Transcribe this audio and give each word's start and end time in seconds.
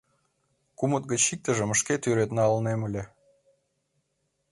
Кумыт 0.77 1.03
гыч 1.11 1.21
иктыжым 1.33 1.71
шке 1.79 1.95
тӱред 2.01 2.31
налнем 2.37 2.79
ыле. 2.87 3.03